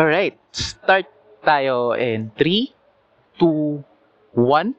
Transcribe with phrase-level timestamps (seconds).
[0.00, 1.12] Alright, start
[1.44, 2.72] tayo in 3,
[3.36, 3.84] 2,
[4.32, 4.72] 1.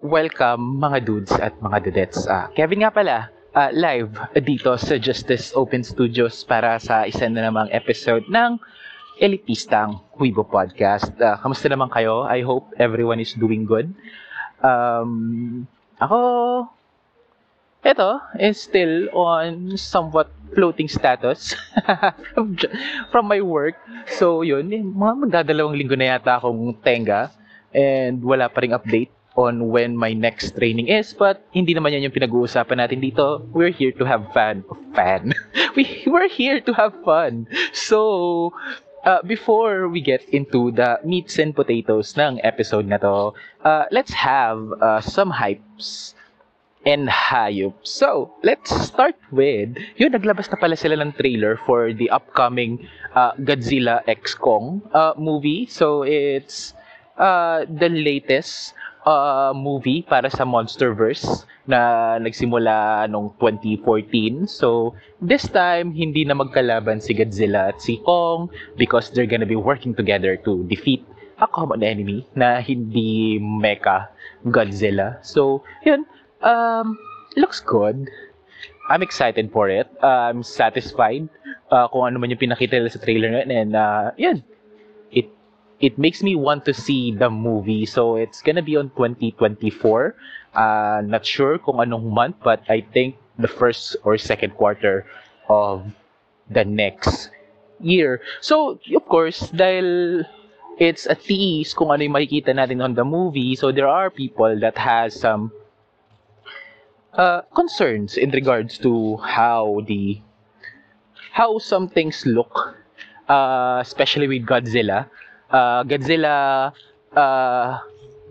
[0.00, 2.24] Welcome mga dudes at mga dudettes.
[2.24, 7.44] Ah, Kevin nga pala, ah, live dito sa Justice Open Studios para sa isa na
[7.44, 8.56] namang episode ng
[9.20, 11.12] Elitistang Weibo Podcast.
[11.20, 12.24] Ah, kamusta naman kayo?
[12.24, 13.92] I hope everyone is doing good.
[14.64, 15.68] Um,
[16.00, 16.64] ako,
[17.84, 21.52] eto, is still on somewhat floating status
[23.12, 23.76] from my work.
[24.16, 27.28] So yun, mga magdadalawang linggo na yata akong tenga
[27.76, 32.04] and wala pa ring update on when my next training is but hindi naman yan
[32.04, 34.60] yung pinag-uusapan natin dito we're here to have fun
[34.92, 35.32] fun
[35.76, 38.52] we we're here to have fun so
[39.08, 43.32] uh, before we get into the meats and potatoes ng episode na to
[43.64, 46.12] uh, let's have uh, some hypes
[46.86, 47.74] and hayop.
[47.82, 53.32] So, let's start with, yun, naglabas na pala sila ng trailer for the upcoming uh,
[53.44, 55.66] Godzilla X Kong uh, movie.
[55.68, 56.72] So, it's
[57.18, 58.72] uh, the latest
[59.06, 64.48] uh, movie para sa Monsterverse na nagsimula nung 2014.
[64.50, 69.58] So, this time, hindi na magkalaban si Godzilla at si Kong because they're gonna be
[69.58, 71.04] working together to defeat
[71.40, 74.12] a common enemy na hindi mecha
[74.44, 75.20] Godzilla.
[75.24, 76.04] So, yun,
[76.42, 76.98] um,
[77.36, 78.08] looks good.
[78.90, 79.86] I'm excited for it.
[80.02, 81.30] Uh, I'm satisfied
[81.70, 83.46] uh, kung ano man yung pinakita nila sa trailer na.
[83.46, 84.42] And, uh, yun,
[85.14, 85.30] it
[85.80, 87.86] it makes me want to see the movie.
[87.86, 90.14] So it's gonna be on 2024.
[90.54, 95.06] Uh, not sure kung anong month, but I think the first or second quarter
[95.48, 95.88] of
[96.50, 97.30] the next
[97.80, 98.20] year.
[98.40, 100.26] So, of course, dahil
[100.76, 104.52] it's a tease kung ano yung makikita natin on the movie, so there are people
[104.60, 105.52] that has some
[107.14, 110.20] uh, concerns in regards to how the
[111.32, 112.76] how some things look,
[113.28, 115.06] uh, especially with Godzilla.
[115.50, 116.72] Uh, Godzilla
[117.16, 117.78] uh,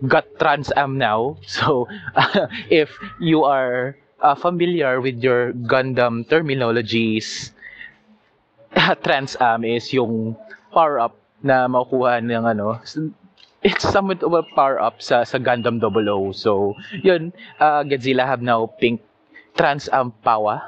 [0.08, 1.88] got Trans Am now, so
[2.70, 7.52] if you are uh, familiar with your Gundam terminologies,
[9.04, 10.36] Trans Am is yung
[10.72, 12.80] power up na makuha ng ano
[13.62, 16.32] it's somewhat of a power up sa sa Gundam 00.
[16.32, 19.00] So, yun, uh, Godzilla have now pink
[19.56, 20.62] trans Ampawa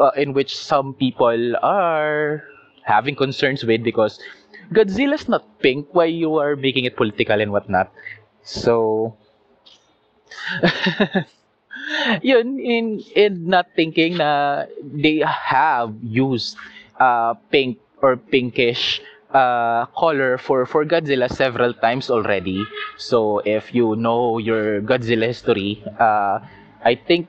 [0.00, 2.44] uh, in which some people are
[2.82, 4.18] having concerns with because
[4.72, 5.88] Godzilla's not pink.
[5.92, 7.92] Why you are making it political and whatnot?
[8.42, 9.16] So,
[12.22, 16.56] yun, in, in not thinking na they have used
[17.00, 19.00] uh, pink or pinkish
[19.32, 22.64] uh, color for for Godzilla several times already.
[22.96, 26.40] So if you know your Godzilla history, uh,
[26.84, 27.28] I think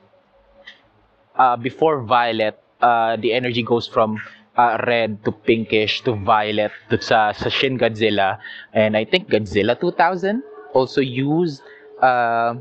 [1.36, 4.20] uh, before Violet, uh, the energy goes from
[4.60, 8.40] uh, red to pinkish to violet to sa, sa Shin Godzilla.
[8.76, 10.44] And I think Godzilla 2000
[10.76, 11.64] also used
[12.04, 12.60] uh,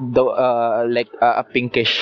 [0.00, 2.00] the, uh, like uh, a pinkish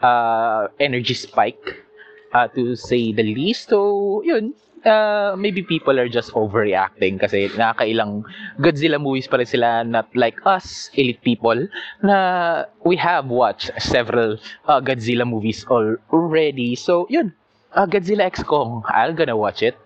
[0.00, 1.84] uh, energy spike
[2.32, 3.68] uh, to say the least.
[3.68, 8.24] So, yun, uh, maybe people are just overreacting kasi nakakailang
[8.56, 11.68] Godzilla movies pa rin sila not like us elite people
[12.00, 17.36] na we have watched several uh, Godzilla movies already so yun
[17.74, 18.82] uh, Godzilla X Kong.
[18.88, 19.76] I'm gonna watch it.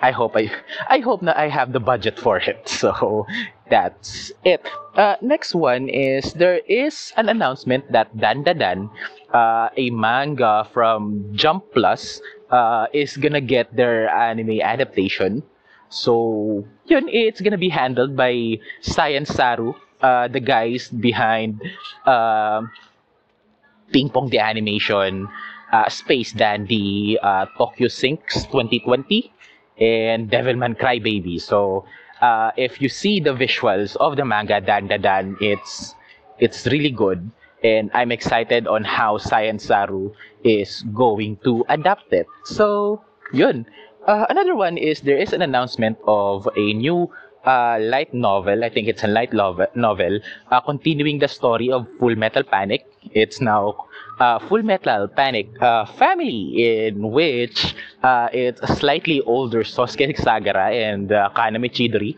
[0.00, 0.50] I hope I
[0.88, 2.68] I hope na I have the budget for it.
[2.80, 3.26] So
[3.70, 4.62] that's it.
[4.94, 8.90] Uh, next one is there is an announcement that Dan Da Dan
[9.32, 12.20] uh, a manga from Jump Plus
[12.50, 15.42] uh, is gonna get their anime adaptation.
[15.88, 21.62] So, yun, it's gonna be handled by Science Saru, uh, the guys behind
[22.04, 22.62] uh,
[23.92, 25.28] Ping Pong the Animation,
[25.72, 29.32] uh, Space Dandy, uh, Tokyo Sinks 2020,
[29.78, 31.40] and Devilman Crybaby.
[31.40, 31.84] So,
[32.20, 35.94] uh, if you see the visuals of the manga Dan Da Dan, it's
[36.38, 37.30] it's really good.
[37.64, 40.12] And I'm excited on how Science Saru
[40.44, 42.26] is going to adapt it.
[42.44, 43.02] So,
[43.32, 43.66] yun.
[44.06, 47.10] Uh, another one is there is an announcement of a new
[47.46, 48.64] uh, light novel.
[48.64, 50.18] I think it's a light novel,
[50.50, 52.86] uh, continuing the story of Full Metal Panic.
[53.12, 53.86] It's now
[54.18, 60.72] uh, Full Metal Panic uh, family, in which uh, it's a slightly older Sosuke Sagara
[60.72, 62.16] and uh, Kaname Chidori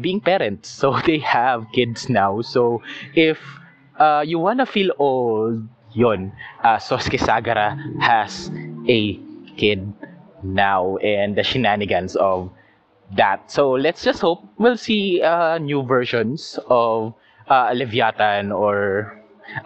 [0.00, 0.68] being parents.
[0.80, 2.40] So they have kids now.
[2.42, 2.82] So
[3.14, 3.38] if
[4.26, 6.32] you wanna feel old, yon,
[6.64, 8.50] Sosuke Sagara has
[8.88, 9.16] a
[9.56, 9.92] kid
[10.42, 12.50] now and the shenanigans of
[13.16, 13.50] that.
[13.50, 17.14] So let's just hope we'll see uh, new versions of
[17.48, 19.18] uh, Leviathan or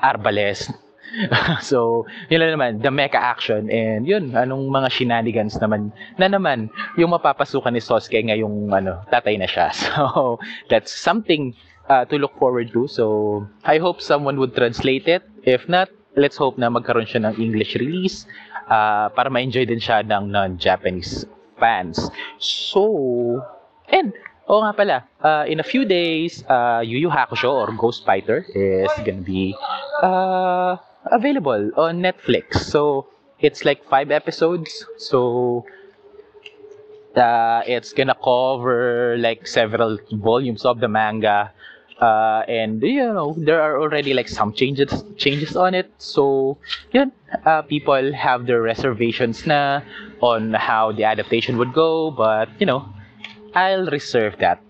[0.02, 0.72] Arbales.
[1.64, 5.88] so, yun lang naman, the mecha action and yun, anong mga shenanigans naman
[6.20, 6.68] na naman
[7.00, 9.72] yung mapapasukan ni Sosuke ngayong ano, tatay na siya.
[9.88, 10.36] So,
[10.68, 11.56] that's something
[11.88, 12.84] uh, to look forward to.
[12.88, 15.24] So, I hope someone would translate it.
[15.48, 18.28] If not, let's hope na magkaroon siya ng English release
[18.68, 22.10] uh, para ma-enjoy din siya ng non-Japanese fans.
[22.38, 23.44] So,
[23.88, 24.12] and,
[24.48, 28.46] oh nga pala, uh, in a few days, uh, Yu Yu Hakusho or Ghost Fighter
[28.54, 29.54] is gonna be
[30.02, 30.76] uh,
[31.10, 32.58] available on Netflix.
[32.70, 33.06] So,
[33.40, 34.86] it's like five episodes.
[34.96, 35.64] So,
[37.16, 41.52] uh, it's gonna cover like several volumes of the manga.
[42.00, 45.90] Uh, and you know there are already like some changes changes on it.
[45.98, 46.58] So
[46.92, 47.10] yun
[47.44, 49.82] uh, people have their reservations na
[50.22, 52.86] on how the adaptation would go but you know
[53.54, 54.62] I'll reserve that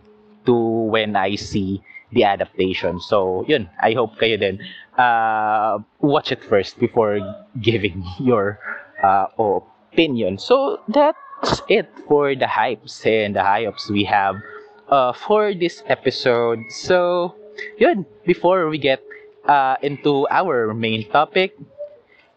[0.46, 1.82] to when I see
[2.12, 3.00] the adaptation.
[3.00, 4.64] So yun I hope kayo din
[4.96, 7.20] uh, watch it first before
[7.60, 8.56] giving your
[9.04, 10.38] uh, opinion.
[10.40, 14.40] So that's it for the hypes and the hypes we have
[14.88, 16.64] uh, for this episode.
[16.68, 17.34] So,
[17.78, 19.02] yun, before we get
[19.46, 21.56] uh, into our main topic,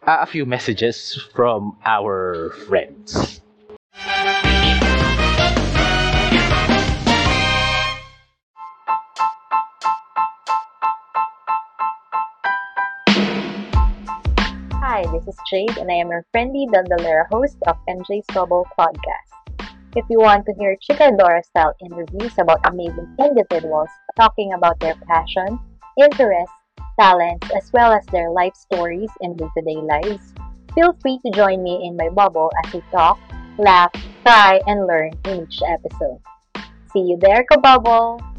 [0.06, 3.40] uh, a few messages from our friends.
[14.82, 19.41] Hi, this is Jade, and I am your friendly Dandalera host of MJ's Bubble Podcast.
[19.94, 25.60] If you want to hear Chicadora style interviews about amazing individuals talking about their passion,
[26.00, 26.54] interests,
[26.98, 30.32] talents, as well as their life stories in day to day lives,
[30.74, 33.20] feel free to join me in my bubble as we talk,
[33.58, 33.92] laugh,
[34.24, 36.20] cry, and learn in each episode.
[36.94, 38.31] See you there, Kabubble!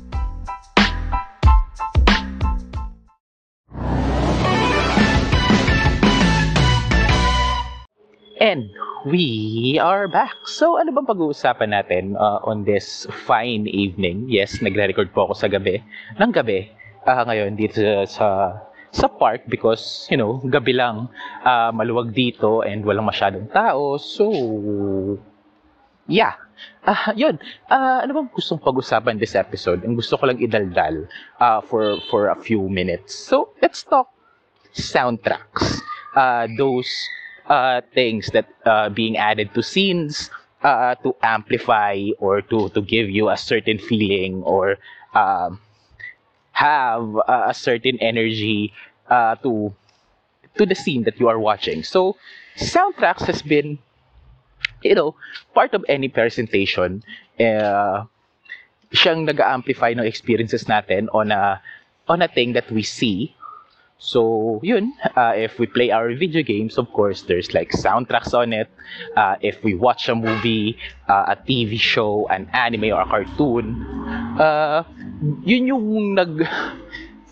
[8.44, 8.76] And
[9.08, 10.36] we are back.
[10.44, 14.28] So, ano bang pag-uusapan natin uh, on this fine evening?
[14.28, 15.80] Yes, nagre-record po ako sa gabi.
[16.20, 16.68] Ng gabi.
[17.08, 18.60] Uh, ngayon, dito sa
[18.92, 21.08] sa park because, you know, gabi lang
[21.48, 23.96] uh, maluwag dito and walang masyadong tao.
[23.96, 24.28] So,
[26.12, 26.36] yeah.
[26.84, 27.40] Ah, uh, yun.
[27.72, 29.88] Uh, ano bang gustong pag-usapan this episode?
[29.88, 31.08] Ang gusto ko lang idaldal
[31.40, 33.16] uh, for for a few minutes.
[33.16, 34.12] So, let's talk
[34.76, 35.80] soundtracks.
[36.12, 36.92] Uh, those
[37.94, 40.30] things that uh, being added to scenes
[40.64, 44.78] uh, to amplify or to to give you a certain feeling or
[45.14, 45.60] um,
[46.52, 48.74] have a certain energy
[49.10, 49.74] uh, to
[50.56, 51.84] to the scene that you are watching.
[51.84, 52.16] So
[52.56, 53.80] soundtracks has been
[54.84, 55.16] you know
[55.54, 57.04] part of any presentation
[57.40, 58.06] uh,
[58.94, 61.60] siyang nag-amplify ng experiences natin on a
[62.08, 63.34] on a thing that we see
[63.98, 68.52] So, yun, uh, if we play our video games, of course, there's like soundtracks on
[68.52, 68.68] it.
[69.16, 73.80] Uh, if we watch a movie, uh, a TV show, an anime, or a cartoon,
[74.40, 74.84] uh,
[75.46, 76.46] yun yung nag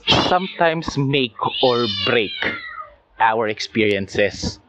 [0.08, 2.32] sometimes make or break
[3.20, 4.60] our experiences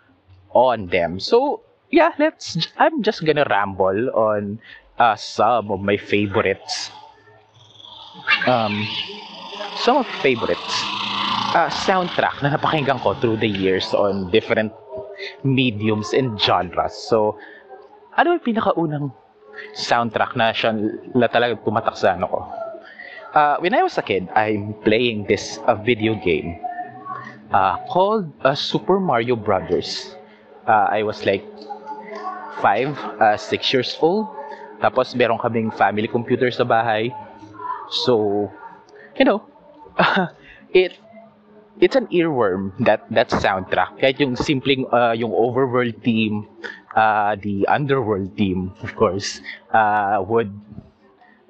[0.50, 1.20] on them.
[1.20, 4.58] So, yeah, let's, I'm just gonna ramble on
[4.99, 6.90] uh, some of my favorites.
[8.46, 8.87] Um,
[9.76, 10.82] some of favorites
[11.54, 14.73] uh, soundtrack na napakinggan ko through the years on different
[15.44, 16.97] mediums and genres.
[16.97, 17.37] So,
[18.16, 19.12] ano yung pinakaunang
[19.76, 20.73] soundtrack na siya
[21.12, 22.40] na talaga tumatak sa ano ko?
[23.32, 26.61] Uh, when I was a kid, I'm playing this uh, video game
[27.52, 30.16] uh, called uh, Super Mario Brothers.
[30.68, 31.44] Uh, I was like
[32.61, 34.28] five, uh, six years old.
[34.85, 37.09] Tapos meron kaming family computer sa bahay.
[38.04, 38.50] So,
[39.16, 39.40] you know,
[40.76, 40.92] it
[41.81, 43.99] it's an earworm that that soundtrack.
[44.00, 46.47] Kahit yung simpleng uh, yung overworld theme,
[46.97, 49.41] uh, the underworld theme, of course,
[49.73, 50.52] uh, would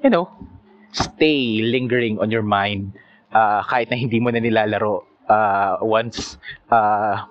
[0.03, 0.29] you know,
[0.93, 2.93] stay lingering on your mind
[3.33, 6.37] uh, kahit na hindi mo na nilalaro uh, once
[6.71, 7.25] uh,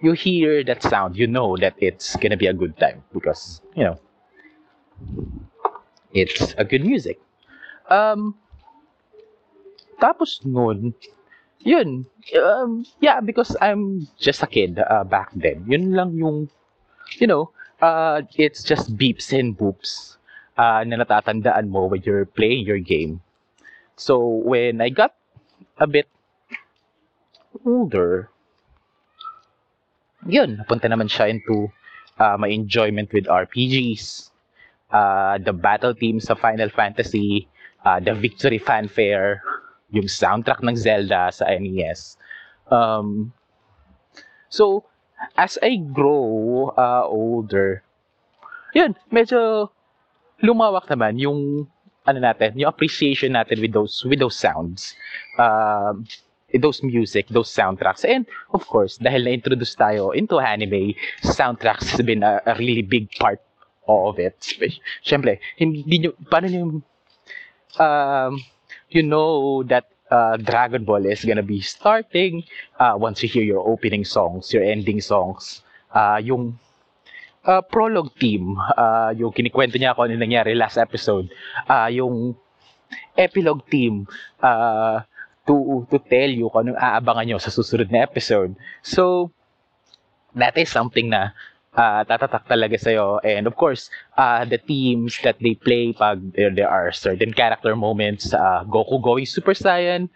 [0.00, 3.84] you hear that sound, you know that it's gonna be a good time because, you
[3.84, 3.96] know,
[6.12, 7.20] it's a good music.
[7.88, 8.36] Um,
[10.00, 10.94] tapos nun,
[11.64, 12.06] yun,
[12.42, 15.64] um, yeah, because I'm just a kid uh, back then.
[15.68, 16.48] Yun lang yung,
[17.18, 17.50] you know,
[17.80, 20.16] uh, it's just beeps and boops
[20.56, 23.20] uh, na natatandaan mo when you're playing your game.
[23.96, 25.14] So, when I got
[25.78, 26.08] a bit
[27.64, 28.30] older,
[30.26, 31.68] yun, napunta naman siya into
[32.18, 34.30] uh, my enjoyment with RPGs,
[34.92, 37.48] uh, the battle themes sa Final Fantasy,
[37.84, 39.42] uh, the victory fanfare,
[39.90, 42.16] yung soundtrack ng Zelda sa NES.
[42.70, 43.32] Um,
[44.48, 44.84] so,
[45.36, 47.82] as I grow uh, older,
[48.74, 49.70] yun, medyo
[50.40, 51.66] lumawak naman yung
[52.06, 54.96] ano natin, yung appreciation natin with those with those sounds.
[55.36, 56.06] Um,
[56.58, 58.02] those music, those soundtracks.
[58.02, 63.06] And of course, dahil na-introduce tayo into anime, soundtracks has been a, a really big
[63.14, 63.38] part
[63.86, 64.34] of it.
[65.06, 66.62] Siyempre, hindi nyo, paano nyo,
[67.78, 68.32] um,
[68.90, 72.44] you know that uh, Dragon Ball is gonna be starting
[72.78, 75.62] uh, once you hear your opening songs, your ending songs,
[75.94, 76.58] uh, yung
[77.44, 81.30] uh, prologue team, uh, yung kinikwento niya ako ano nangyari last episode,
[81.68, 82.34] uh, yung
[83.16, 84.06] epilogue team,
[84.42, 85.00] uh,
[85.46, 88.54] to, to tell you kung anong aabangan nyo sa susunod na episode.
[88.82, 89.30] So,
[90.34, 91.34] that is something na
[91.74, 93.20] uh, tatatak talaga sa'yo.
[93.22, 97.76] And of course, uh, the teams that they play pag there, there are certain character
[97.76, 100.08] moments, uh, Goku going Super Saiyan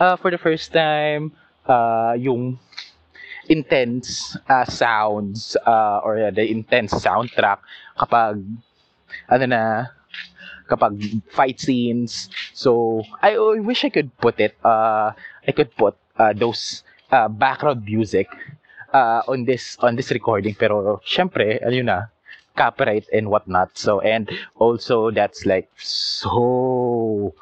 [0.00, 1.32] uh, for the first time,
[1.66, 2.58] uh, yung
[3.48, 7.58] intense uh, sounds uh, or uh, the intense soundtrack
[7.98, 8.38] kapag
[9.28, 9.62] ano na
[10.70, 10.94] kapag
[11.34, 15.10] fight scenes so I, I wish I could put it uh
[15.42, 18.30] I could put uh, those uh, background music
[18.92, 21.98] uh, on this on this recording pero syempre ano na
[22.56, 24.28] copyright and whatnot so and
[24.60, 27.32] also that's like so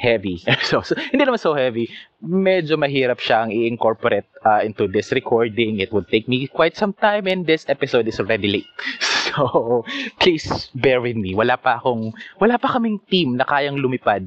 [0.00, 0.40] heavy.
[0.64, 1.92] so, so, hindi naman so heavy.
[2.24, 5.84] Medyo mahirap siyang i-incorporate uh, into this recording.
[5.84, 8.72] It would take me quite some time and this episode is already late.
[9.30, 9.86] So,
[10.18, 11.38] please bear with me.
[11.38, 12.10] Wala pa akong,
[12.42, 14.26] wala pa kaming team na kayang lumipad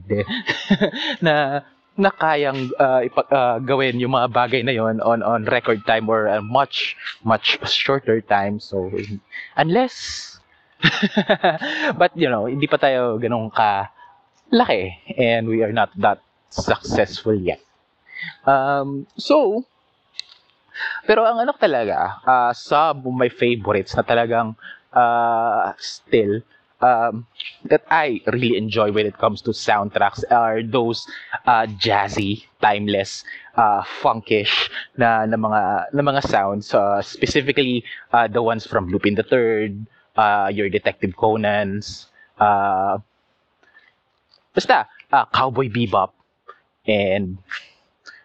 [1.26, 1.60] na
[1.94, 6.10] na kayang uh, ipa, uh, gawin yung mga bagay na yon on on record time
[6.10, 8.90] or a much much shorter time so
[9.54, 10.38] unless
[12.02, 13.94] but you know hindi pa tayo ganun ka
[14.54, 16.22] laki and we are not that
[16.54, 17.60] successful yet.
[18.46, 19.66] Um, so,
[21.10, 24.54] pero ang anak talaga, uh, some my favorites na talagang
[24.94, 26.46] uh, still
[26.84, 27.26] um,
[27.66, 31.08] that I really enjoy when it comes to soundtracks are those
[31.48, 33.24] uh, jazzy, timeless,
[33.56, 39.16] uh, funkish na, na mga na mga sounds, uh, specifically uh, the ones from Lupin
[39.16, 39.88] the Third,
[40.18, 42.08] uh, your Detective Conan's,
[42.40, 43.00] uh,
[44.54, 46.12] Basta, uh, Cowboy Bebop.
[46.86, 47.40] And,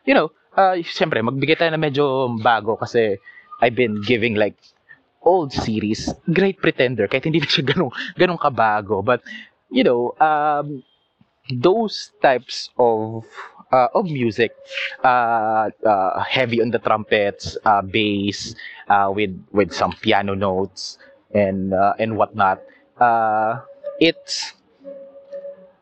[0.04, 3.16] you know, uh, siyempre, magbigay tayo na medyo bago kasi
[3.62, 4.58] I've been giving like
[5.22, 9.04] old series, Great Pretender, kahit hindi na siya ganun, ganun kabago.
[9.04, 9.22] But,
[9.68, 10.82] you know, um,
[11.50, 13.24] those types of
[13.72, 14.52] uh, of music,
[15.04, 18.54] uh, uh, heavy on the trumpets, uh, bass,
[18.88, 20.98] uh, with with some piano notes
[21.34, 22.60] and uh, and whatnot.
[23.00, 23.60] Uh,
[24.00, 24.52] it's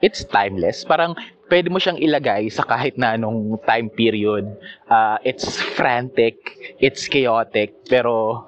[0.02, 0.84] it's timeless.
[0.84, 1.14] Parang
[1.46, 4.44] pwede mo siyang ilagay sa kahit na anong time period.
[4.90, 6.36] Uh, it's frantic,
[6.82, 8.46] it's chaotic, pero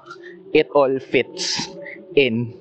[0.52, 1.69] it all fits
[2.14, 2.55] in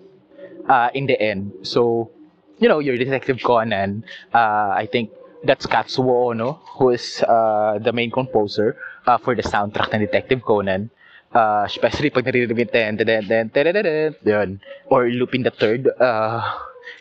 [0.67, 1.53] uh, in the end.
[1.63, 2.11] So,
[2.59, 4.03] you know, your Detective Conan,
[4.33, 5.11] uh, I think
[5.43, 10.41] that's Katsuo Ono, who is uh, the main composer uh, for the soundtrack ng Detective
[10.41, 10.89] Conan.
[11.27, 14.61] Uh, especially pag naririnig ten, ten, ten, ten, ten, yun.
[14.87, 16.39] Or Lupin the Third uh,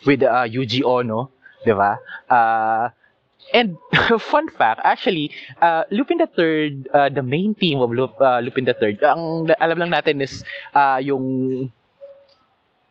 [0.05, 1.31] with uh, Yuji Ono,
[1.65, 1.95] di ba?
[2.29, 2.91] Uh,
[3.53, 3.77] and
[4.21, 8.65] fun fact, actually, uh, Lupin the Third, uh, the main theme of Lup, uh, Lupin
[8.65, 11.71] the Third, ang alam lang natin is uh, yung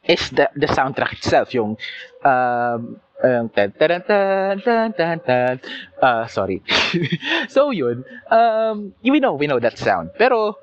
[0.05, 1.77] is the the soundtrack itself, yung
[2.24, 5.55] um, um tan tan tan tan tan tan
[6.01, 6.62] uh, sorry.
[7.50, 10.12] so yun, um, we know, we know that sound.
[10.17, 10.57] Pero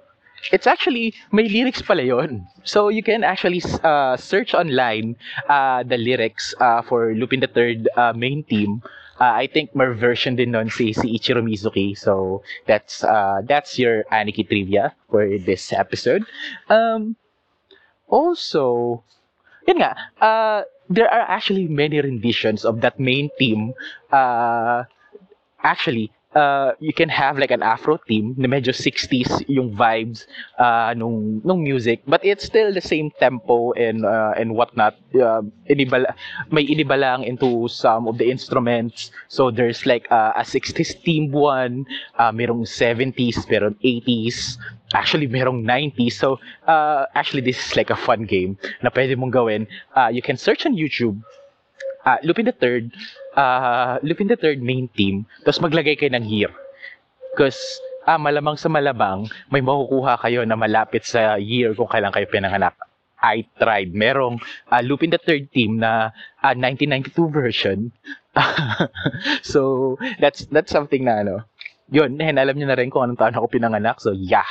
[0.51, 2.47] it's actually may lyrics pala yon.
[2.65, 5.17] So you can actually uh, search online
[5.49, 8.83] uh, the lyrics uh, for Lupin the Third uh, main theme.
[9.21, 11.97] Uh, I think may version din nun si, si Ichiro Mizuki.
[11.97, 16.25] So that's uh, that's your Aniki trivia for this episode.
[16.69, 17.17] Um,
[18.09, 19.03] also,
[19.69, 23.73] yun nga, uh, there are actually many renditions of that main theme.
[24.11, 24.85] Uh,
[25.63, 30.27] actually, uh, you can have like an Afro theme na medyo 60s yung vibes
[30.59, 32.03] uh, nung, nung music.
[32.07, 34.97] But it's still the same tempo and, uh, and whatnot.
[35.15, 36.15] Uh, inibala,
[36.51, 39.11] may inibalang into some of the instruments.
[39.29, 41.87] So there's like uh, a 60s theme one,
[42.19, 44.57] uh, merong 70s, merong 80s,
[44.95, 46.13] actually merong 90s.
[46.13, 49.67] So uh, actually this is like a fun game na pwede mong gawin.
[49.97, 51.21] Uh, you can search on YouTube
[52.05, 52.93] uh, Lupin the Third,
[53.37, 56.53] uh, Lupin the Third main team, tapos maglagay kayo ng year.
[57.33, 57.59] Because
[58.05, 62.75] ah, malamang sa malabang, may makukuha kayo na malapit sa year kung kailan kayo pinanganak.
[63.23, 63.95] I tried.
[63.95, 66.11] Merong uh, Lupin the Third team na
[66.43, 67.79] uh, 1992 version.
[69.47, 71.37] so, that's that's something na ano.
[71.93, 74.01] Yun, and alam niyo na rin kung anong taon ako pinanganak.
[74.03, 74.49] So, yeah.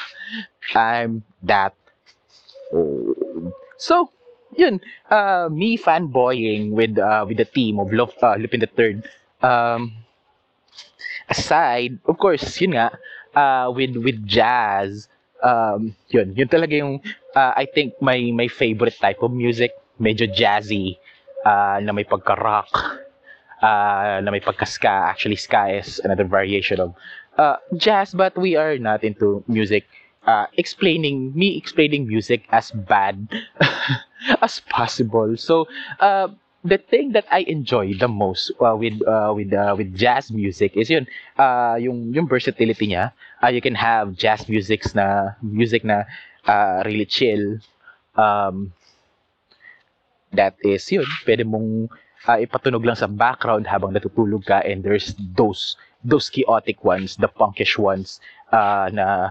[0.77, 1.75] I'm that
[2.71, 3.51] old.
[3.75, 4.13] So,
[4.57, 4.79] yun,
[5.09, 9.07] uh, me fanboying with uh, with the team of Love, uh, Lupin the Third.
[9.41, 9.93] Um,
[11.29, 12.91] aside, of course, yun nga,
[13.35, 15.07] uh, with with jazz,
[15.43, 17.01] um, yun, yun talaga yung,
[17.35, 20.97] uh, I think, my my favorite type of music, medyo jazzy,
[21.45, 22.69] uh, na may pagka-rock,
[23.61, 25.09] uh, na may pagka-ska.
[25.09, 26.93] Actually, ska is another variation of
[27.37, 29.85] uh, jazz, but we are not into music
[30.27, 33.27] uh, explaining me explaining music as bad
[34.41, 35.35] as possible.
[35.37, 35.67] So
[35.99, 36.29] uh,
[36.63, 40.77] the thing that I enjoy the most uh, with uh, with uh, with jazz music
[40.77, 43.13] is yun uh, yung yung versatility niya.
[43.41, 46.05] Uh, you can have jazz musics na music na
[46.45, 47.57] uh, really chill.
[48.15, 48.73] Um,
[50.33, 51.05] that is yun.
[51.25, 51.89] Pwede mong
[52.29, 57.29] uh, ipatunog lang sa background habang natutulog ka and there's those those chaotic ones, the
[57.29, 58.17] punkish ones
[58.49, 59.29] uh, na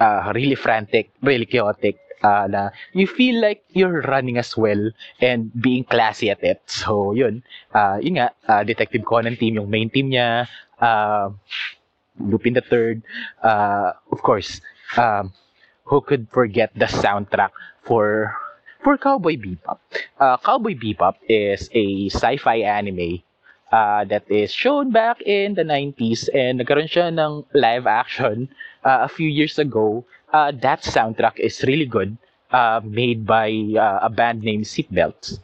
[0.00, 5.50] uh, really frantic, really chaotic, uh, na you feel like you're running as well and
[5.60, 6.62] being classy at it.
[6.66, 7.42] So, yun.
[7.74, 10.48] Uh, yun nga, uh, Detective Conan team, yung main team niya,
[10.80, 11.30] uh,
[12.20, 13.02] Lupin the Third,
[13.42, 14.60] uh, of course,
[14.96, 15.32] um,
[15.84, 17.50] who could forget the soundtrack
[17.84, 18.34] for
[18.82, 19.78] for Cowboy Bebop?
[20.18, 23.22] Uh, Cowboy Bebop is a sci-fi anime
[23.72, 28.48] uh, that is shown back in the 90s and nagkaroon siya ng live action
[28.84, 30.04] uh, a few years ago.
[30.32, 32.16] Uh, that soundtrack is really good,
[32.50, 35.38] uh, made by uh, a band named Seatbelts.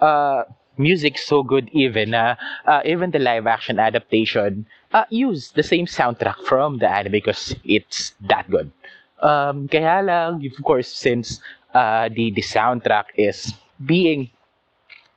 [0.00, 0.44] Uh,
[0.78, 2.36] music so good even uh,
[2.66, 7.54] uh, even the live action adaptation uh, used the same soundtrack from the anime because
[7.64, 8.70] it's that good.
[9.20, 11.40] Um, kaya lang, of course, since
[11.74, 13.52] uh, the, the soundtrack is
[13.84, 14.30] being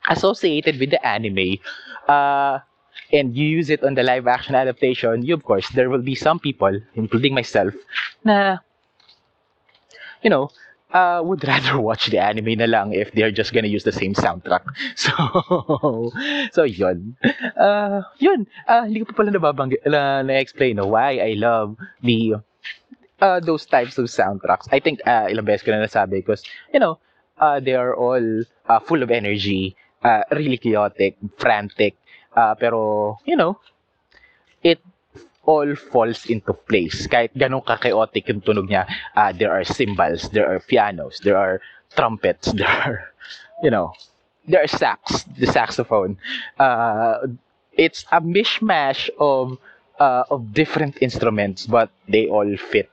[0.09, 1.57] associated with the anime,
[2.07, 2.59] uh,
[3.11, 6.15] and you use it on the live action adaptation, you of course there will be
[6.15, 7.73] some people, including myself,
[8.23, 8.57] na
[10.21, 10.49] you know,
[10.93, 14.13] uh, would rather watch the anime na lang if they're just gonna use the same
[14.13, 14.63] soundtrack.
[14.95, 16.11] So,
[16.51, 17.17] so yun.
[17.57, 18.47] Uh, yun.
[18.67, 22.35] Uh, hindi ko pa pala nababanggit, na, na-explain no, why I love the
[23.21, 24.67] uh, those types of soundtracks.
[24.71, 26.99] I think uh, ilang beses ko na nasabi because, you know,
[27.39, 31.95] uh, they are all uh, full of energy, uh, really chaotic, frantic,
[32.35, 33.59] uh, pero, you know,
[34.63, 34.79] it
[35.45, 37.07] all falls into place.
[37.07, 38.85] Kahit ganun ka-chaotic yung tunog niya,
[39.15, 41.61] uh, there are cymbals, there are pianos, there are
[41.95, 43.11] trumpets, there are,
[43.63, 43.93] you know,
[44.47, 46.17] there are sax, the saxophone.
[46.57, 47.27] Uh,
[47.73, 49.57] it's a mishmash of
[49.99, 52.89] uh, of different instruments, but they all fit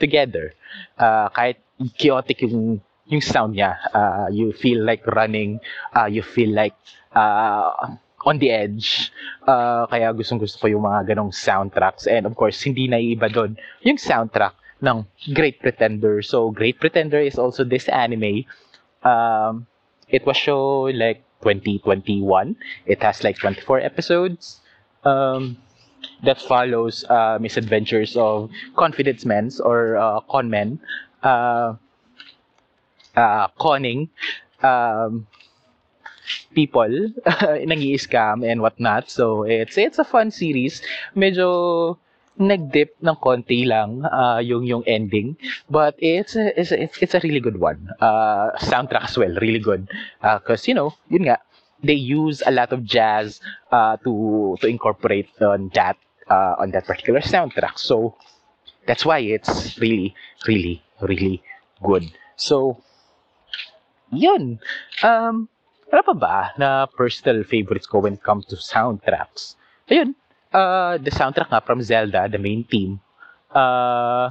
[0.00, 0.54] together.
[0.98, 1.56] Uh, kahit
[2.00, 5.60] chaotic yung yung sound niya, uh, you feel like running,
[5.94, 6.74] uh, you feel like
[7.14, 9.12] uh, on the edge.
[9.46, 12.10] Uh, kaya gustong gusto ko yung mga ganong soundtracks.
[12.10, 16.20] And of course, hindi na iba doon yung soundtrack ng Great Pretender.
[16.20, 18.44] So, Great Pretender is also this anime.
[19.06, 19.66] Um,
[20.10, 22.56] it was shown like 2021.
[22.86, 24.60] It has like 24 episodes.
[25.06, 25.62] Um,
[26.22, 30.80] that follows uh, misadventures of confidence men or uh, con men
[31.22, 31.74] uh,
[33.16, 34.08] uh, conning
[34.62, 35.26] um,
[36.54, 36.88] people.
[37.68, 39.10] Nang scam and whatnot.
[39.10, 40.82] So it's it's a fun series.
[41.16, 41.98] Medyo
[42.36, 45.36] nag-dip ng konti lang uh, yung yung ending.
[45.70, 47.88] But it's a, it's a, it's a really good one.
[48.00, 49.88] Uh, soundtrack as well really good.
[50.20, 51.38] Because uh, you know yun nga
[51.82, 53.40] they use a lot of jazz
[53.72, 55.96] uh, to to incorporate on that
[56.28, 57.78] uh, on that particular soundtrack.
[57.78, 58.16] So
[58.86, 60.14] that's why it's really
[60.46, 61.42] really really
[61.82, 62.12] good.
[62.36, 62.84] So
[64.12, 64.58] yun
[65.02, 65.48] um
[65.92, 69.54] ano pa ba na personal favorites ko when it comes to soundtracks?
[69.86, 70.14] Ayun,
[70.52, 72.98] uh, the soundtrack nga from Zelda, the main theme.
[73.54, 74.30] Uh,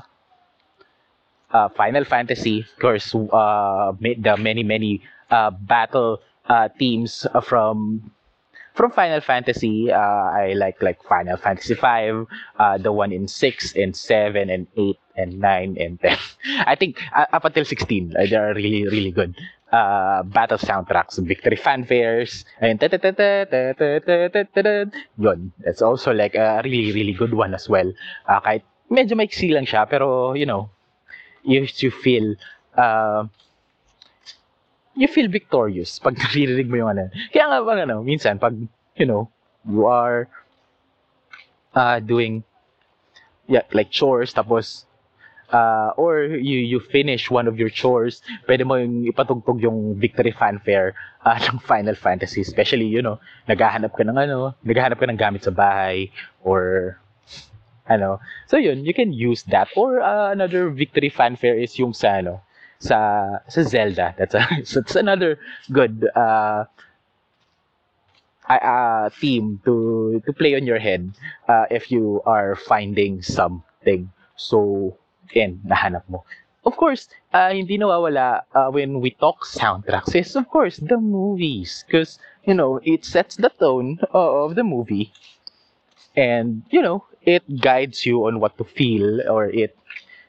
[1.51, 8.11] uh, Final Fantasy, of course, uh, the many, many uh, battle uh, themes from
[8.75, 9.91] from Final Fantasy.
[9.91, 9.97] Uh,
[10.35, 12.27] I like like Final Fantasy V,
[12.59, 16.17] uh, the one in six and seven and eight and nine and ten.
[16.67, 19.35] I think uh, up until sixteen, uh, they are really really good
[19.71, 22.81] uh, battle soundtracks, victory fanfares, and
[25.17, 25.53] yun.
[25.65, 27.91] It's also like a really, really good one as well.
[28.27, 30.69] Uh, kahit medyo maiksi lang siya, pero you know,
[31.43, 32.35] you, you feel
[32.77, 33.25] uh,
[34.95, 37.09] you feel victorious pag naririnig mo yung ano.
[37.31, 38.55] Kaya nga, pag, ano, minsan, pag,
[38.95, 39.27] you know,
[39.67, 40.27] you are
[41.75, 42.43] uh, doing
[43.47, 44.85] yeah, like chores, tapos
[45.51, 50.31] uh, or you you finish one of your chores, pwede mo yung ipatugtog yung victory
[50.31, 50.93] fanfare
[51.25, 55.43] uh, ng Final Fantasy, especially, you know, naghahanap ka ng ano, naghahanap ka ng gamit
[55.43, 56.09] sa bahay
[56.43, 56.97] or
[57.89, 58.19] ano.
[58.47, 62.41] So yun, you can use that or uh, another victory fanfare is yung sa ano,
[62.79, 62.97] sa
[63.47, 64.15] sa Zelda.
[64.17, 64.41] That's a
[64.73, 65.37] that's another
[65.69, 66.65] good uh
[68.49, 71.13] uh, theme to to play on your head
[71.49, 74.11] uh, if you are finding something.
[74.35, 74.97] So,
[75.33, 76.25] yan, nahanap mo.
[76.65, 81.85] Of course, uh, hindi nawawala uh, when we talk soundtracks is of course the movies.
[81.85, 85.13] Because you know it sets the tone of the movie.
[86.17, 89.77] And you know it guides you on what to feel or it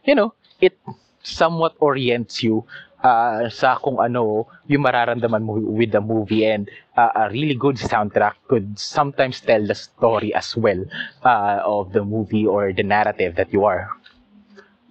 [0.05, 0.77] you know it
[1.25, 2.69] somewhat orients you
[3.01, 6.45] uh, sa kung ano yung mararamdaman mo with the movie.
[6.45, 6.69] And
[7.01, 10.85] uh, a really good soundtrack could sometimes tell the story as well
[11.25, 13.96] uh, of the movie or the narrative that you are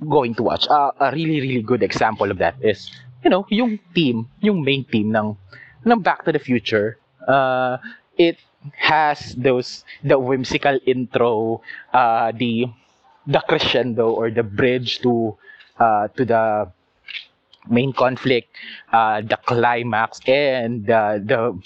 [0.10, 0.68] going to watch.
[0.68, 2.92] Uh, a really really good example of that is
[3.24, 5.38] you know yung team, yung main team ng
[5.86, 6.98] ng Back to the Future.
[7.28, 7.78] Uh,
[8.18, 8.38] it
[8.78, 11.62] has those the whimsical intro,
[11.94, 12.66] uh, the
[13.28, 15.38] the crescendo or the bridge to
[15.80, 16.72] uh, to the
[17.70, 18.50] main conflict,
[18.94, 21.58] uh, the climax, and uh, the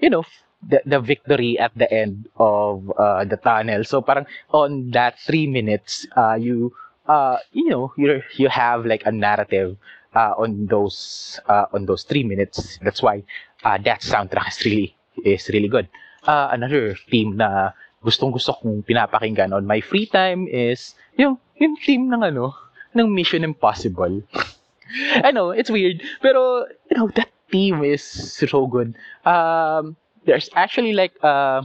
[0.00, 0.24] you know
[0.68, 3.84] the, the victory at the end of uh, the tunnel.
[3.84, 6.72] So parang on that three minutes, uh, you
[7.06, 9.76] uh, you know you you have like a narrative
[10.14, 12.78] uh, on those uh, on those three minutes.
[12.82, 13.22] That's why
[13.64, 15.88] uh, that soundtrack is really is really good.
[16.24, 17.70] Uh, another theme na
[18.04, 22.54] gustong gusto kong pinapakinggan on my free time is yung yung theme ng ano
[22.94, 24.22] ng Mission Impossible.
[25.24, 28.94] I know, it's weird, pero you know, that theme is so good.
[29.26, 31.64] Um, there's actually like a,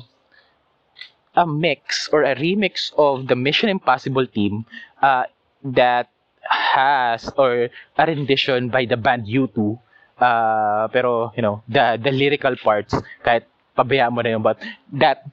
[1.35, 4.65] a mix or a remix of the Mission Impossible theme
[5.01, 5.23] uh,
[5.63, 6.09] that
[6.43, 9.79] has or a rendition by the band U2.
[10.19, 12.91] Uh, pero you know, the the lyrical parts
[13.23, 14.59] kahit pabayaan mo na yun, but
[14.91, 15.23] that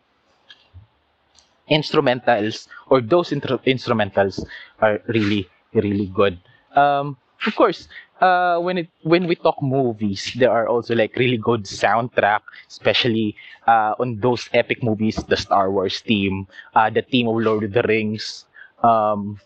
[1.67, 4.39] instrumentals or those intro- instrumentals
[4.79, 6.39] are really really good.
[6.77, 7.89] Um, of course,
[8.21, 13.37] uh, when it when we talk movies, there are also like really good soundtrack, especially
[13.67, 17.73] uh, on those epic movies, the Star Wars theme, uh, the theme of Lord of
[17.73, 18.45] the Rings,
[18.83, 19.41] um,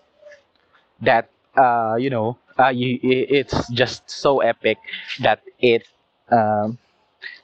[1.00, 4.78] that uh, you know, uh, you, it's just so epic
[5.20, 5.86] that it,
[6.30, 6.78] um,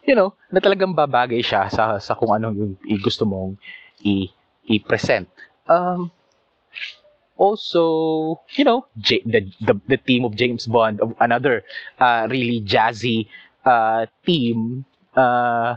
[0.06, 2.52] you know, na talagang babagay siya sa sa kung ano
[2.86, 3.58] yung gusto mong
[4.06, 4.30] i
[4.66, 5.30] i-present.
[5.66, 6.10] Um,
[7.36, 11.64] also, you know, J- the, the the theme of James Bond, of another
[12.00, 13.28] uh, really jazzy
[13.64, 14.84] uh, theme.
[15.14, 15.76] Uh,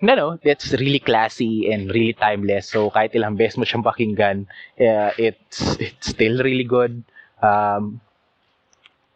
[0.00, 2.68] no, no, that's really classy and really timeless.
[2.72, 4.48] So kahit ilang beses mo siyang pakinggan,
[4.80, 7.04] uh, it's it's still really good.
[7.44, 8.00] Um,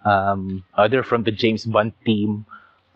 [0.05, 2.45] um, other from the James Bond theme,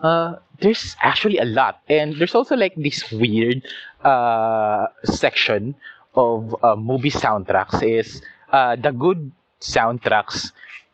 [0.01, 3.65] uh, there's actually a lot, and there's also like this weird
[4.05, 5.75] uh, section
[6.19, 8.21] of uh, movie soundtracks is
[8.53, 10.51] uh, the good soundtracks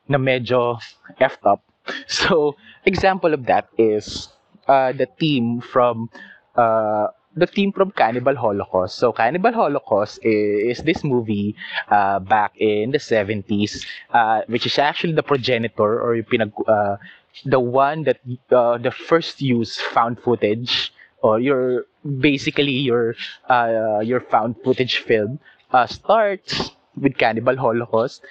[0.09, 0.77] na medyo
[1.21, 1.65] effed up.
[2.09, 4.29] So, example of that is
[4.69, 6.09] uh, the theme from
[6.57, 8.97] uh, the theme from Cannibal Holocaust.
[8.97, 11.57] So, Cannibal Holocaust is, is this movie
[11.91, 16.97] uh, back in the 70s, uh, which is actually the progenitor or pinag, uh,
[17.45, 20.94] the one that uh, the first use found footage
[21.25, 21.87] or your
[22.21, 23.17] basically your
[23.49, 25.41] uh, your found footage film
[25.73, 28.23] uh, starts with Cannibal Holocaust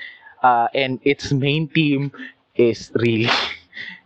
[0.43, 2.11] uh, and its main theme
[2.55, 3.29] is really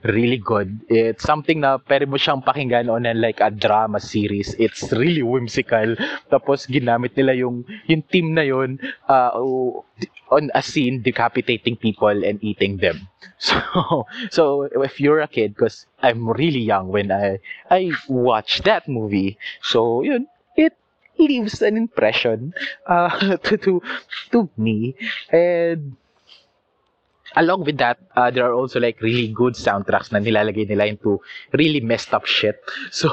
[0.04, 0.80] really good.
[0.90, 4.56] It's something na pwede mo siyang pakinggan on like a drama series.
[4.60, 5.96] It's really whimsical.
[6.32, 9.32] Tapos ginamit nila yung yung team na yun uh,
[10.30, 13.08] on a scene decapitating people and eating them.
[13.38, 13.62] So
[14.34, 14.44] so
[14.82, 17.38] if you're a kid because I'm really young when I
[17.70, 19.38] I watched that movie.
[19.62, 20.26] So yun,
[20.58, 20.74] it
[21.20, 22.54] leaves an impression
[22.90, 23.82] uh, to to
[24.34, 24.98] to me
[25.30, 25.94] and
[27.38, 31.22] along with that, uh, there are also like really good soundtracks na nilalagay nila into
[31.54, 32.58] really messed up shit.
[32.92, 33.10] So,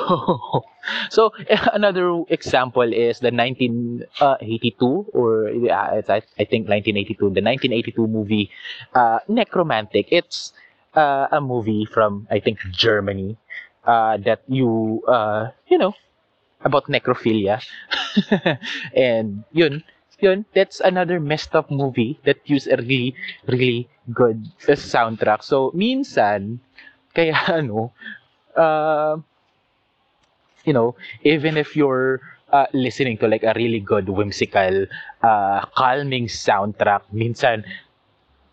[1.11, 1.33] so
[1.77, 8.51] another example is the 1982 or uh, I, I think 1982, the 1982 movie
[8.95, 10.09] uh, Necromantic.
[10.11, 10.53] It's
[10.97, 13.37] uh, a movie from I think Germany
[13.85, 15.95] uh, that you uh, you know
[16.65, 17.61] about necrophilia
[18.97, 19.85] and yun
[20.21, 23.15] yun that's another messed up movie that use a really
[23.47, 26.61] really good soundtrack so minsan
[27.17, 27.93] kaya ano
[28.57, 29.17] uh,
[30.65, 32.21] you know even if you're
[32.53, 34.87] uh, listening to like a really good whimsical
[35.23, 37.65] uh, calming soundtrack minsan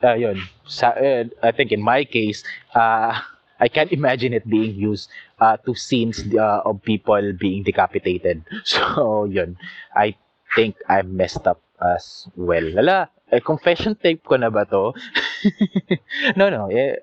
[0.04, 2.44] uh, yun sa, uh, I think in my case
[2.76, 3.20] uh,
[3.60, 5.10] I can't imagine it being used
[5.40, 8.44] uh, to scenes uh, of people being decapitated.
[8.66, 9.58] So, yun.
[9.96, 10.16] I
[10.56, 12.66] think I messed up as well.
[12.74, 14.94] Lala, eh, confession tape ko na ba to?
[16.36, 16.68] no, no.
[16.70, 16.96] Eh,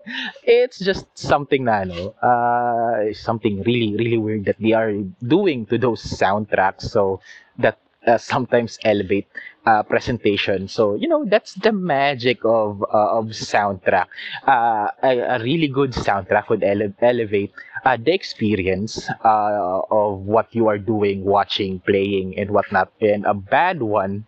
[0.44, 4.92] it's just something na, ano, uh, something really, really weird that they are
[5.26, 6.82] doing to those soundtracks.
[6.90, 7.20] So,
[7.58, 9.26] that uh, sometimes elevate
[9.66, 10.68] uh, presentation.
[10.68, 14.06] So you know that's the magic of uh, of soundtrack.
[14.46, 17.52] Uh, a, a really good soundtrack would ele- elevate
[17.84, 22.92] uh, the experience uh, of what you are doing, watching, playing, and whatnot.
[23.00, 24.24] And a bad one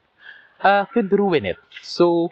[0.62, 1.58] uh, could ruin it.
[1.82, 2.30] So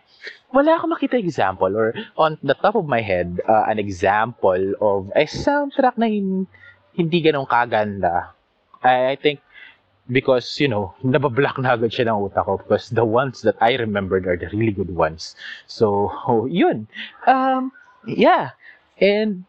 [0.53, 5.13] wala akong makita example or on the top of my head uh, an example of
[5.17, 6.49] a soundtrack na hin-
[6.97, 8.33] hindi ganun kaganda.
[8.83, 9.41] I, I think
[10.11, 13.77] because you know nabablock na agad siya ng utak ko because the ones that I
[13.77, 15.37] remembered are the really good ones
[15.69, 16.89] so oh, yun
[17.29, 17.73] um
[18.09, 18.57] yeah
[18.97, 19.45] and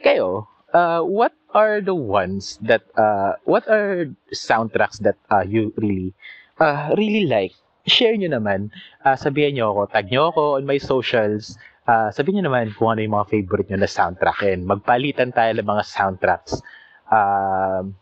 [0.00, 6.16] kayo uh what are the ones that uh what are soundtracks that uh, you really
[6.60, 7.54] uh really like
[7.86, 8.70] share nyo naman.
[9.02, 11.56] Uh, sabihan nyo ako tag nyo ako on my socials.
[11.88, 14.38] Uh, sabihin nyo naman kung ano yung mga favorite nyo na soundtrack.
[14.46, 16.62] And magpalitan tayo ng mga soundtracks.
[17.10, 17.98] Um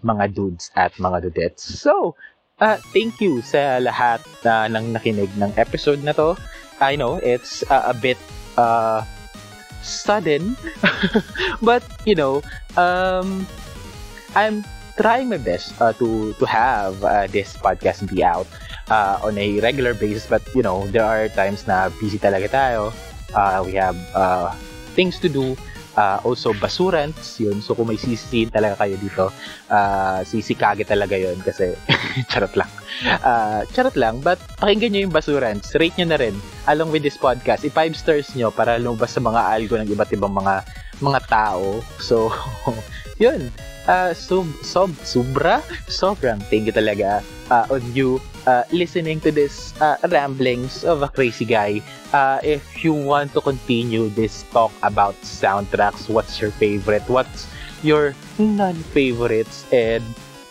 [0.00, 1.60] mga dudes at mga dudettes.
[1.60, 2.16] So,
[2.60, 6.36] uh, thank you sa lahat uh, ng nakinig ng episode na to.
[6.80, 8.16] I know it's uh, a bit
[8.56, 9.04] uh,
[9.84, 10.56] sudden,
[11.68, 12.40] but you know,
[12.80, 13.44] um,
[14.32, 14.64] I'm
[15.00, 18.44] trying my best uh, to to have uh, this podcast be out
[18.92, 20.28] uh, on a regular basis.
[20.28, 22.92] But you know, there are times na busy talaga tayo.
[23.32, 24.52] Uh, we have uh,
[24.92, 25.56] things to do.
[25.98, 27.58] Uh, also basurants yun.
[27.64, 29.26] So kung may sisihin talaga kayo dito
[29.68, 31.74] uh, sisikage talaga yun kasi
[32.30, 32.70] charot lang.
[33.20, 36.32] Uh, charot lang but pakinggan nyo yung basurants rate nyo na rin
[36.70, 37.66] along with this podcast.
[37.66, 40.62] I-5 stars nyo para lumabas sa mga algo ng iba't ibang mga
[41.02, 41.82] mga tao.
[41.98, 42.30] So
[43.20, 43.52] yun
[43.86, 47.20] uh, sub, sub, sobra sobrang thank you talaga
[47.52, 51.82] uh, on you uh, listening to this uh, ramblings of a crazy guy.
[52.12, 57.04] Uh, if you want to continue this talk about soundtracks, what's your favorite?
[57.08, 57.46] What's
[57.82, 59.66] your non-favorites?
[59.72, 60.04] And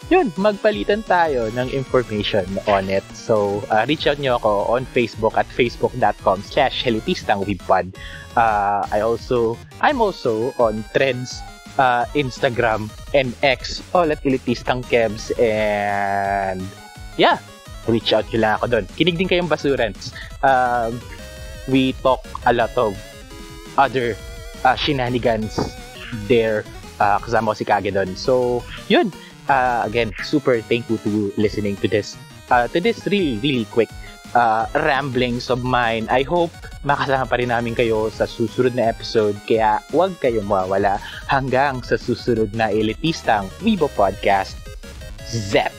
[0.10, 3.06] yun, magpalitan tayo ng information on it.
[3.14, 7.94] So, uh, reach out nyo ako on Facebook at facebook.com slash helitistangwebpod.
[8.38, 11.42] Uh, I also, I'm also on Threads,
[11.78, 15.30] uh, Instagram, and X, all at Elitistang Kebs.
[15.38, 16.64] And
[17.18, 17.38] yeah,
[17.88, 18.86] reach out nyo lang ako doon.
[18.98, 20.16] Kinig din kayong basurans.
[20.42, 20.98] Um,
[21.70, 22.98] we talk a lot of
[23.78, 24.16] other
[24.66, 25.58] uh, shenanigans
[26.26, 26.66] there.
[27.00, 28.16] Uh, kasama ko si Kage doon.
[28.16, 29.14] So, yun.
[29.50, 32.14] Uh, again, super thankful to listening to this.
[32.54, 33.90] Uh, to this really, really quick
[34.34, 36.06] uh, ramblings of mine.
[36.10, 39.36] I hope makasama pa rin namin kayo sa susunod na episode.
[39.48, 44.60] Kaya huwag kayong mawawala hanggang sa susunod na elitistang Weibo Podcast.
[45.30, 45.79] Zep!